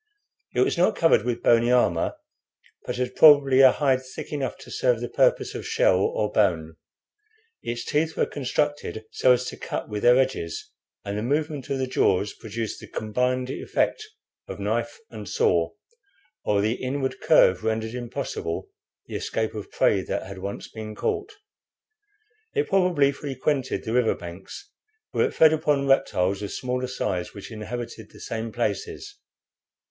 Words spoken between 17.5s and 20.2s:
rendered impossible the escape of prey